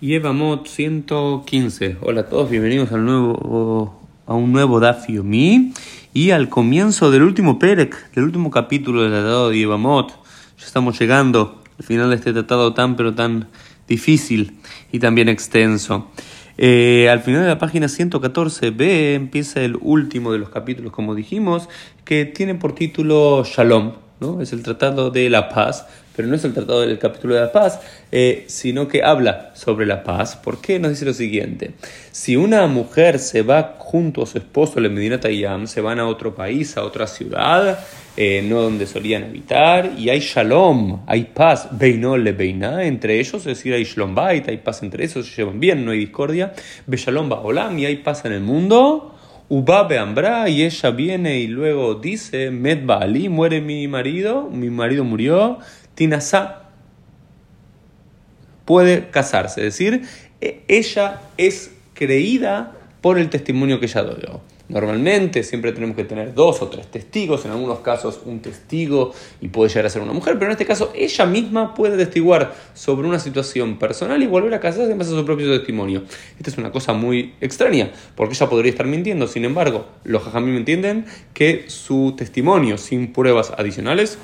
Yevamot 0.00 0.66
115. 0.66 1.98
Hola 2.00 2.22
a 2.22 2.26
todos, 2.26 2.48
bienvenidos 2.48 2.90
al 2.90 3.04
nuevo, 3.04 4.00
a 4.26 4.32
un 4.32 4.50
nuevo 4.50 4.80
Daf 4.80 5.10
Mi 5.10 5.74
y 6.14 6.30
al 6.30 6.48
comienzo 6.48 7.10
del 7.10 7.22
último 7.22 7.58
Perek, 7.58 8.10
del 8.12 8.24
último 8.24 8.50
capítulo 8.50 9.02
del 9.02 9.10
tratado 9.12 9.50
de 9.50 9.58
Yevamot. 9.58 10.08
Ya 10.58 10.64
estamos 10.64 10.98
llegando 10.98 11.62
al 11.78 11.84
final 11.84 12.08
de 12.08 12.16
este 12.16 12.32
tratado 12.32 12.72
tan 12.72 12.96
pero 12.96 13.14
tan 13.14 13.48
difícil 13.86 14.56
y 14.90 15.00
también 15.00 15.28
extenso. 15.28 16.08
Eh, 16.56 17.10
al 17.10 17.20
final 17.20 17.42
de 17.42 17.48
la 17.48 17.58
página 17.58 17.86
114b 17.86 19.14
empieza 19.16 19.60
el 19.60 19.76
último 19.82 20.32
de 20.32 20.38
los 20.38 20.48
capítulos, 20.48 20.92
como 20.92 21.14
dijimos, 21.14 21.68
que 22.06 22.24
tiene 22.24 22.54
por 22.54 22.74
título 22.74 23.44
Shalom, 23.44 23.92
¿no? 24.20 24.40
Es 24.40 24.52
el 24.52 24.62
tratado 24.62 25.10
de 25.10 25.28
la 25.30 25.48
paz 25.48 25.86
pero 26.20 26.28
no 26.28 26.36
es 26.36 26.44
el 26.44 26.52
tratado 26.52 26.82
del 26.82 26.98
capítulo 26.98 27.34
de 27.34 27.40
la 27.40 27.50
paz, 27.50 27.80
eh, 28.12 28.44
sino 28.46 28.88
que 28.88 29.02
habla 29.02 29.52
sobre 29.54 29.86
la 29.86 30.04
paz. 30.04 30.36
¿Por 30.36 30.60
qué? 30.60 30.78
Nos 30.78 30.90
dice 30.90 31.06
lo 31.06 31.14
siguiente. 31.14 31.70
Si 32.10 32.36
una 32.36 32.66
mujer 32.66 33.18
se 33.18 33.40
va 33.40 33.76
junto 33.78 34.22
a 34.22 34.26
su 34.26 34.36
esposo, 34.36 34.80
le 34.80 34.90
Medina 34.90 35.18
Tayyam, 35.18 35.66
se 35.66 35.80
van 35.80 35.98
a 35.98 36.06
otro 36.06 36.34
país, 36.34 36.76
a 36.76 36.84
otra 36.84 37.06
ciudad, 37.06 37.78
eh, 38.18 38.44
no 38.46 38.60
donde 38.60 38.86
solían 38.86 39.24
habitar, 39.24 39.92
y 39.96 40.10
hay 40.10 40.20
shalom, 40.20 41.04
hay 41.06 41.24
paz, 41.24 41.68
beinole 41.70 42.32
beina, 42.32 42.84
entre 42.84 43.18
ellos, 43.18 43.36
es 43.36 43.44
decir, 43.44 43.72
hay 43.72 43.84
shalom 43.84 44.14
bait, 44.14 44.46
hay 44.46 44.58
paz 44.58 44.82
entre 44.82 45.04
ellos, 45.04 45.26
se 45.26 45.36
llevan 45.36 45.58
bien, 45.58 45.86
no 45.86 45.92
hay 45.92 46.00
discordia, 46.00 46.52
be 46.86 46.98
shalom 46.98 47.32
olam, 47.32 47.78
y 47.78 47.86
hay 47.86 47.96
paz 47.96 48.26
en 48.26 48.34
el 48.34 48.42
mundo, 48.42 49.14
Ubabe 49.52 49.98
Ambra, 49.98 50.48
y 50.48 50.62
ella 50.62 50.90
viene 50.92 51.40
y 51.40 51.48
luego 51.48 51.96
dice, 51.96 52.52
Med 52.52 52.88
Ali, 52.88 53.28
muere 53.28 53.60
mi 53.60 53.88
marido, 53.88 54.48
mi 54.48 54.70
marido 54.70 55.02
murió, 55.02 55.58
Tinasá 55.96 56.70
puede 58.64 59.10
casarse, 59.10 59.66
es 59.66 59.76
decir, 59.76 60.02
e, 60.40 60.62
ella 60.68 61.20
es 61.36 61.72
creída 61.94 62.76
por 63.00 63.18
el 63.18 63.28
testimonio 63.28 63.80
que 63.80 63.86
ella 63.86 64.04
dio. 64.04 64.40
Normalmente 64.70 65.42
siempre 65.42 65.72
tenemos 65.72 65.96
que 65.96 66.04
tener 66.04 66.32
dos 66.32 66.62
o 66.62 66.68
tres 66.68 66.86
testigos, 66.86 67.44
en 67.44 67.50
algunos 67.50 67.80
casos 67.80 68.20
un 68.24 68.38
testigo 68.38 69.12
y 69.40 69.48
puede 69.48 69.68
llegar 69.68 69.86
a 69.86 69.90
ser 69.90 70.00
una 70.00 70.12
mujer, 70.12 70.34
pero 70.34 70.46
en 70.46 70.52
este 70.52 70.64
caso 70.64 70.92
ella 70.94 71.26
misma 71.26 71.74
puede 71.74 71.96
testiguar 71.96 72.54
sobre 72.72 73.08
una 73.08 73.18
situación 73.18 73.80
personal 73.80 74.22
y 74.22 74.28
volver 74.28 74.54
a 74.54 74.60
casarse 74.60 74.92
en 74.92 74.98
base 74.98 75.12
a 75.12 75.16
su 75.16 75.24
propio 75.24 75.50
testimonio. 75.50 76.04
Esta 76.38 76.50
es 76.50 76.58
una 76.58 76.70
cosa 76.70 76.92
muy 76.92 77.34
extraña, 77.40 77.90
porque 78.14 78.34
ella 78.34 78.48
podría 78.48 78.70
estar 78.70 78.86
mintiendo, 78.86 79.26
sin 79.26 79.44
embargo, 79.44 79.86
los 80.04 80.22
jajamim 80.22 80.56
entienden 80.56 81.04
que 81.34 81.64
su 81.66 82.14
testimonio 82.16 82.78
sin 82.78 83.12
pruebas 83.12 83.52
adicionales 83.58 84.18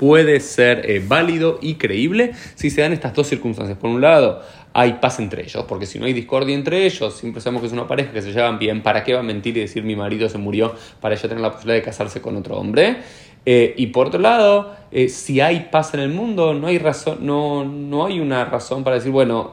puede 0.00 0.40
ser 0.40 0.90
eh, 0.90 1.04
válido 1.06 1.58
y 1.60 1.74
creíble 1.74 2.32
si 2.54 2.70
se 2.70 2.80
dan 2.80 2.94
estas 2.94 3.12
dos 3.12 3.26
circunstancias. 3.26 3.76
Por 3.76 3.90
un 3.90 4.00
lado, 4.00 4.40
hay 4.72 4.94
paz 4.94 5.18
entre 5.18 5.42
ellos, 5.42 5.66
porque 5.68 5.84
si 5.84 5.98
no 5.98 6.06
hay 6.06 6.14
discordia 6.14 6.54
entre 6.54 6.86
ellos, 6.86 7.18
siempre 7.18 7.42
sabemos 7.42 7.60
que 7.60 7.66
es 7.66 7.74
una 7.74 7.86
pareja 7.86 8.10
que 8.10 8.22
se 8.22 8.32
llevan 8.32 8.58
bien, 8.58 8.82
¿para 8.82 9.04
qué 9.04 9.12
va 9.12 9.20
a 9.20 9.22
mentir 9.22 9.58
y 9.58 9.60
decir 9.60 9.82
mi 9.82 9.96
marido 9.96 10.26
se 10.30 10.38
murió 10.38 10.74
para 11.02 11.14
ella 11.14 11.28
tener 11.28 11.42
la 11.42 11.52
posibilidad 11.52 11.74
de 11.74 11.82
casarse 11.82 12.22
con 12.22 12.34
otro 12.34 12.56
hombre? 12.56 12.96
Eh, 13.44 13.74
y 13.76 13.88
por 13.88 14.06
otro 14.06 14.20
lado, 14.20 14.74
eh, 14.90 15.10
si 15.10 15.42
hay 15.42 15.68
paz 15.70 15.92
en 15.92 16.00
el 16.00 16.08
mundo, 16.08 16.54
no 16.54 16.68
hay 16.68 16.78
razón, 16.78 17.18
no, 17.20 17.66
no 17.66 18.06
hay 18.06 18.20
una 18.20 18.46
razón 18.46 18.82
para 18.82 18.96
decir, 18.96 19.12
bueno, 19.12 19.50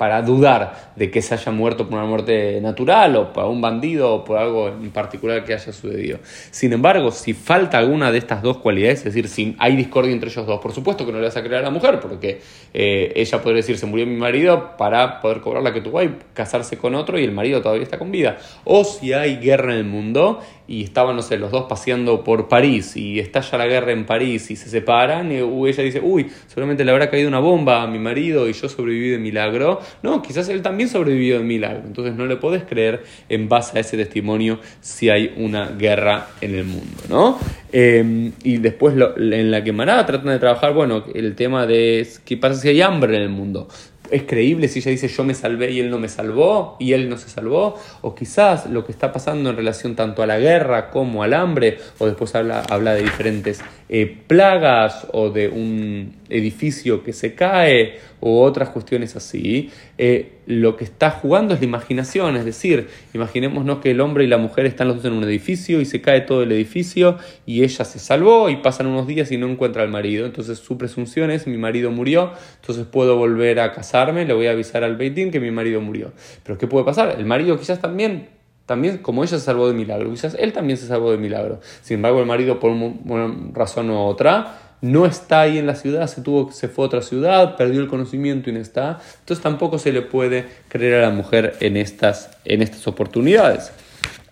para 0.00 0.22
dudar 0.22 0.92
de 0.96 1.10
que 1.10 1.20
se 1.20 1.34
haya 1.34 1.52
muerto 1.52 1.86
por 1.86 1.98
una 1.98 2.08
muerte 2.08 2.58
natural 2.62 3.16
o 3.16 3.32
por 3.34 3.44
un 3.44 3.60
bandido 3.60 4.14
o 4.14 4.24
por 4.24 4.38
algo 4.38 4.68
en 4.68 4.90
particular 4.92 5.44
que 5.44 5.52
haya 5.52 5.72
sucedido. 5.74 6.20
Sin 6.50 6.72
embargo, 6.72 7.10
si 7.10 7.34
falta 7.34 7.76
alguna 7.76 8.10
de 8.10 8.16
estas 8.16 8.40
dos 8.40 8.56
cualidades, 8.56 9.00
es 9.00 9.04
decir, 9.04 9.28
si 9.28 9.54
hay 9.58 9.76
discordia 9.76 10.10
entre 10.10 10.30
ellos 10.30 10.46
dos, 10.46 10.58
por 10.58 10.72
supuesto 10.72 11.04
que 11.04 11.12
no 11.12 11.18
le 11.18 11.24
vas 11.24 11.36
a 11.36 11.42
creer 11.42 11.56
a 11.56 11.64
la 11.64 11.70
mujer, 11.70 12.00
porque 12.00 12.40
eh, 12.72 13.12
ella 13.14 13.42
podría 13.42 13.56
decir, 13.56 13.76
se 13.76 13.84
murió 13.84 14.06
mi 14.06 14.16
marido 14.16 14.74
para 14.78 15.20
poder 15.20 15.42
cobrar 15.42 15.62
la 15.62 15.74
que 15.74 15.82
tuvo 15.82 16.02
y 16.02 16.16
casarse 16.32 16.78
con 16.78 16.94
otro 16.94 17.18
y 17.18 17.24
el 17.24 17.32
marido 17.32 17.60
todavía 17.60 17.82
está 17.82 17.98
con 17.98 18.10
vida. 18.10 18.38
O 18.64 18.84
si 18.84 19.12
hay 19.12 19.36
guerra 19.36 19.74
en 19.74 19.80
el 19.80 19.84
mundo 19.84 20.40
y 20.70 20.84
estaban, 20.84 21.16
no 21.16 21.22
sé, 21.22 21.36
los 21.36 21.50
dos 21.50 21.64
paseando 21.68 22.22
por 22.22 22.46
París 22.46 22.96
y 22.96 23.18
estalla 23.18 23.58
la 23.58 23.66
guerra 23.66 23.90
en 23.90 24.06
París 24.06 24.52
y 24.52 24.56
se 24.56 24.68
separan, 24.68 25.32
y 25.32 25.38
ella 25.38 25.82
dice, 25.82 26.00
uy, 26.00 26.28
seguramente 26.46 26.84
le 26.84 26.92
habrá 26.92 27.10
caído 27.10 27.26
una 27.26 27.40
bomba 27.40 27.82
a 27.82 27.88
mi 27.88 27.98
marido 27.98 28.48
y 28.48 28.52
yo 28.52 28.68
sobreviví 28.68 29.08
de 29.08 29.18
milagro. 29.18 29.80
No, 30.04 30.22
quizás 30.22 30.48
él 30.48 30.62
también 30.62 30.88
sobrevivió 30.88 31.38
de 31.38 31.44
milagro. 31.44 31.82
Entonces 31.84 32.14
no 32.14 32.24
le 32.24 32.36
puedes 32.36 32.62
creer 32.62 33.02
en 33.28 33.48
base 33.48 33.78
a 33.78 33.80
ese 33.80 33.96
testimonio 33.96 34.60
si 34.80 35.10
hay 35.10 35.34
una 35.38 35.70
guerra 35.70 36.28
en 36.40 36.54
el 36.54 36.64
mundo, 36.64 37.02
¿no? 37.08 37.36
Em, 37.72 38.30
y 38.44 38.58
después 38.58 38.94
en 38.94 39.50
la 39.50 39.64
quemarada 39.64 40.06
tratan 40.06 40.28
de 40.28 40.38
trabajar, 40.38 40.72
bueno, 40.72 41.02
el 41.12 41.34
tema 41.34 41.66
de 41.66 42.06
qué 42.24 42.36
pasa 42.36 42.60
si 42.60 42.68
hay 42.68 42.80
hambre 42.80 43.16
en 43.16 43.22
el 43.22 43.28
mundo 43.28 43.66
es 44.10 44.22
creíble 44.24 44.68
si 44.68 44.80
ella 44.80 44.90
dice 44.90 45.08
yo 45.08 45.24
me 45.24 45.34
salvé 45.34 45.70
y 45.72 45.80
él 45.80 45.90
no 45.90 45.98
me 45.98 46.08
salvó 46.08 46.76
y 46.78 46.92
él 46.92 47.08
no 47.08 47.16
se 47.16 47.28
salvó, 47.28 47.78
o 48.02 48.14
quizás 48.14 48.66
lo 48.66 48.84
que 48.84 48.92
está 48.92 49.12
pasando 49.12 49.50
en 49.50 49.56
relación 49.56 49.96
tanto 49.96 50.22
a 50.22 50.26
la 50.26 50.38
guerra 50.38 50.90
como 50.90 51.22
al 51.22 51.34
hambre, 51.34 51.78
o 51.98 52.06
después 52.06 52.34
habla, 52.34 52.62
habla 52.68 52.94
de 52.94 53.02
diferentes 53.02 53.60
eh, 53.88 54.18
plagas 54.26 55.06
o 55.12 55.30
de 55.30 55.48
un 55.48 56.16
edificio 56.28 57.02
que 57.02 57.12
se 57.12 57.34
cae 57.34 57.98
o 58.20 58.42
otras 58.42 58.68
cuestiones 58.68 59.16
así, 59.16 59.70
eh, 59.98 60.39
lo 60.50 60.76
que 60.76 60.82
está 60.82 61.12
jugando 61.12 61.54
es 61.54 61.60
la 61.60 61.66
imaginación, 61.66 62.34
es 62.36 62.44
decir, 62.44 62.88
imaginémonos 63.14 63.78
que 63.78 63.92
el 63.92 64.00
hombre 64.00 64.24
y 64.24 64.26
la 64.26 64.36
mujer 64.36 64.66
están 64.66 64.88
los 64.88 64.96
dos 64.96 65.04
en 65.04 65.12
un 65.12 65.22
edificio 65.22 65.80
y 65.80 65.84
se 65.84 66.00
cae 66.00 66.22
todo 66.22 66.42
el 66.42 66.50
edificio 66.50 67.18
y 67.46 67.62
ella 67.62 67.84
se 67.84 68.00
salvó 68.00 68.50
y 68.50 68.56
pasan 68.56 68.88
unos 68.88 69.06
días 69.06 69.30
y 69.30 69.36
no 69.36 69.46
encuentra 69.48 69.84
al 69.84 69.90
marido, 69.90 70.26
entonces 70.26 70.58
su 70.58 70.76
presunción 70.76 71.30
es 71.30 71.46
mi 71.46 71.56
marido 71.56 71.92
murió, 71.92 72.32
entonces 72.60 72.84
puedo 72.84 73.16
volver 73.16 73.60
a 73.60 73.72
casarme, 73.72 74.24
le 74.24 74.34
voy 74.34 74.48
a 74.48 74.50
avisar 74.50 74.82
al 74.82 74.96
Beitín 74.96 75.30
que 75.30 75.38
mi 75.38 75.52
marido 75.52 75.80
murió. 75.80 76.12
Pero 76.42 76.58
¿qué 76.58 76.66
puede 76.66 76.84
pasar? 76.84 77.14
El 77.16 77.26
marido 77.26 77.56
quizás 77.56 77.80
también 77.80 78.40
también, 78.66 78.98
como 78.98 79.24
ella 79.24 79.36
se 79.36 79.44
salvó 79.44 79.66
de 79.66 79.74
milagro, 79.74 80.10
quizás 80.10 80.36
él 80.38 80.52
también 80.52 80.76
se 80.76 80.86
salvó 80.86 81.10
de 81.10 81.16
milagro. 81.16 81.58
Sin 81.82 81.96
embargo, 81.96 82.20
el 82.20 82.26
marido, 82.26 82.60
por 82.60 82.70
una 82.70 83.50
razón 83.52 83.90
u 83.90 83.98
otra, 83.98 84.69
no 84.80 85.06
está 85.06 85.42
ahí 85.42 85.58
en 85.58 85.66
la 85.66 85.74
ciudad, 85.74 86.06
se, 86.06 86.22
tuvo, 86.22 86.52
se 86.52 86.68
fue 86.68 86.84
a 86.84 86.86
otra 86.86 87.02
ciudad, 87.02 87.56
perdió 87.56 87.80
el 87.80 87.88
conocimiento 87.88 88.48
y 88.50 88.52
no 88.52 88.60
está. 88.60 89.00
Entonces 89.20 89.42
tampoco 89.42 89.78
se 89.78 89.92
le 89.92 90.02
puede 90.02 90.46
creer 90.68 91.02
a 91.02 91.08
la 91.08 91.10
mujer 91.10 91.56
en 91.60 91.76
estas, 91.76 92.30
en 92.44 92.62
estas 92.62 92.86
oportunidades. 92.86 93.72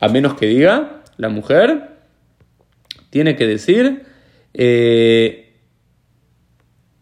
A 0.00 0.08
menos 0.08 0.34
que 0.34 0.46
diga, 0.46 1.02
la 1.16 1.28
mujer 1.28 1.90
tiene 3.10 3.36
que 3.36 3.46
decir, 3.46 4.04
eh, 4.54 5.47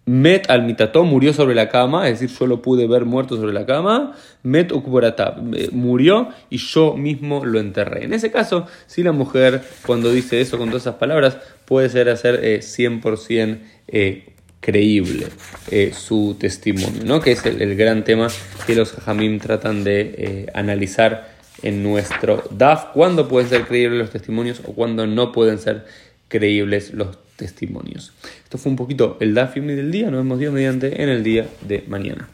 Met 0.09 0.49
al 0.50 0.62
mitató 0.62 1.03
murió 1.03 1.33
sobre 1.33 1.56
la 1.56 1.69
cama, 1.69 2.09
es 2.09 2.21
decir, 2.21 2.39
yo 2.39 2.47
lo 2.47 2.62
pude 2.62 2.87
ver 2.87 3.05
muerto 3.05 3.37
sobre 3.37 3.53
la 3.53 3.67
cama. 3.67 4.17
Met 4.44 4.71
okubarata 4.71 5.37
murió 5.72 6.28
y 6.49 6.59
yo 6.59 6.97
mismo 6.97 7.44
lo 7.44 7.59
enterré. 7.59 8.05
En 8.05 8.12
ese 8.12 8.31
caso, 8.31 8.69
si 8.87 9.03
la 9.03 9.11
mujer, 9.11 9.62
cuando 9.84 10.12
dice 10.12 10.41
eso 10.41 10.59
con 10.59 10.69
todas 10.69 10.84
esas 10.84 10.95
palabras, 10.95 11.39
puede 11.65 11.89
ser 11.89 12.09
hacer 12.09 12.41
100% 12.41 13.33
eh, 13.33 13.59
eh, 13.89 14.33
creíble 14.61 15.27
eh, 15.72 15.93
su 15.93 16.37
testimonio, 16.39 17.03
¿no? 17.05 17.21
que 17.21 17.33
es 17.33 17.45
el, 17.45 17.75
gran 17.75 18.05
tema 18.05 18.28
que 18.65 18.77
los 18.77 18.93
jamim 18.93 19.41
tratan 19.41 19.83
de 19.83 20.49
analizar 20.55 21.34
en 21.62 21.83
nuestro 21.83 22.45
DAF, 22.53 22.93
cuándo 22.93 23.27
pueden 23.27 23.49
ser 23.49 23.66
creíbles 23.66 23.99
los 23.99 24.11
testimonios 24.11 24.61
o 24.65 24.72
cuándo 24.72 25.05
no 25.09 25.33
pueden 25.33 25.59
ser 25.59 25.84
creíbles 26.28 26.95
los 26.95 27.06
testimonios. 27.09 27.26
Esto 27.45 28.59
fue 28.59 28.71
un 28.71 28.77
poquito 28.77 29.17
el 29.21 29.35
DAF 29.35 29.57
del 29.57 29.91
día, 29.91 30.11
nos 30.11 30.21
vemos 30.21 30.39
Dios 30.39 30.53
mediante 30.53 31.03
en 31.03 31.09
el 31.09 31.23
día 31.23 31.47
de 31.67 31.85
mañana. 31.87 32.29